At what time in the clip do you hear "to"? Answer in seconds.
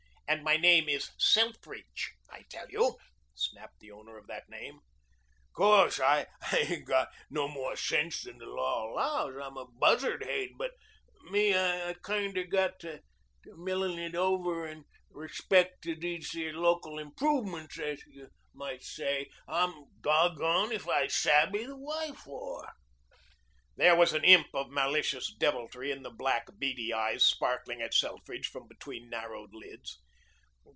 12.79-13.01, 15.81-15.97